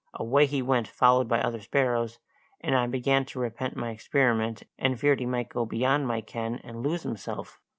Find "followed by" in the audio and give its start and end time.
0.87-1.47